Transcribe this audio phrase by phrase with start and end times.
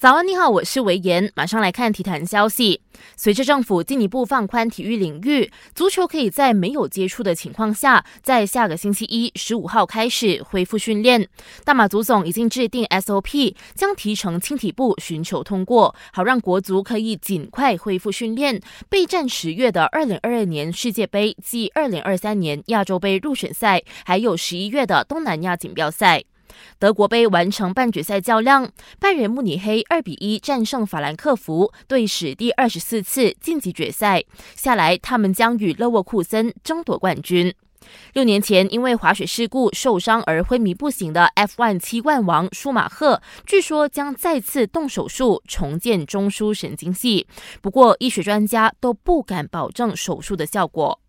[0.00, 1.32] 早安，你好，我是维言。
[1.34, 2.80] 马上来看体坛消息。
[3.16, 11.28] 随着政府进一步放宽体育领域，足球可以在没有接触的情况下，在下个星期一十五号开始恢复训练。
[11.64, 26.22] 大马足总已经制定 SOP，将提成青体部寻求通过，好让国足可以尽快恢复训练，备战十月的二零二二年世界杯暨二零二三年亚洲杯入选赛，还有十一月的东南亚锦标赛。
[26.78, 34.24] 德国杯完成半决赛较量，拜仁慕尼黑二比一战胜法兰克福，队史第二十四次晋级决赛。
[34.54, 37.54] 下来，他们将与勒沃库森争夺冠军。
[38.12, 47.26] 六年前因为滑雪事故受伤而昏迷不醒的 F1 七冠王舒马赫，据说将再次动手术重建中枢神经系。
[47.62, 51.00] 不过，医学专家都不敢保证手术的效果。